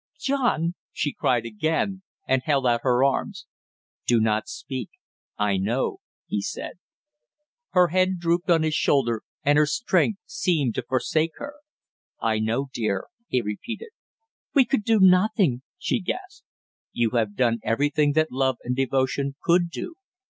"John" 0.19 0.73
she 0.91 1.13
cried 1.13 1.45
again, 1.45 2.01
and 2.27 2.41
held 2.43 2.65
out 2.65 2.79
her 2.81 3.03
arms. 3.03 3.45
"Do 4.07 4.19
not 4.19 4.47
speak 4.47 4.89
I 5.37 5.57
know," 5.57 5.97
he 6.25 6.41
said. 6.41 6.79
Her 7.73 7.89
head 7.89 8.17
drooped 8.17 8.49
on 8.49 8.63
his 8.63 8.73
shoulder, 8.73 9.21
and 9.43 9.59
her 9.59 9.67
strength 9.67 10.17
seemed 10.25 10.73
to 10.73 10.81
forsake 10.89 11.33
her. 11.35 11.53
"I 12.19 12.39
know, 12.39 12.69
dear!" 12.73 13.09
he 13.27 13.43
repeated. 13.43 13.89
"We 14.55 14.65
could 14.65 14.85
do 14.85 14.99
nothing!" 14.99 15.61
she 15.77 15.99
gasped. 15.99 16.45
"You 16.91 17.11
have 17.11 17.35
done 17.35 17.59
everything 17.63 18.13
that 18.13 18.31
love 18.31 18.57
and 18.63 18.75
devotion 18.75 19.35
could 19.45 19.69
do!" 19.69 19.93